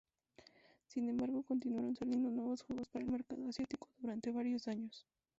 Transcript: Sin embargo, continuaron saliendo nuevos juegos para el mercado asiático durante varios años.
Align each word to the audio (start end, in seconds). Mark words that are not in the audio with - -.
Sin 0.87 1.09
embargo, 1.09 1.43
continuaron 1.43 1.95
saliendo 1.95 2.31
nuevos 2.31 2.63
juegos 2.63 2.87
para 2.87 3.05
el 3.05 3.11
mercado 3.11 3.47
asiático 3.47 3.87
durante 3.99 4.31
varios 4.31 4.67
años. 4.67 5.05